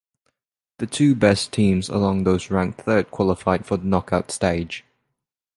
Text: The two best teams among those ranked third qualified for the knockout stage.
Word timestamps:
The 0.79 0.87
two 0.87 1.13
best 1.13 1.53
teams 1.53 1.87
among 1.87 2.23
those 2.23 2.49
ranked 2.49 2.81
third 2.81 3.11
qualified 3.11 3.67
for 3.67 3.77
the 3.77 3.85
knockout 3.85 4.31
stage. 4.31 4.83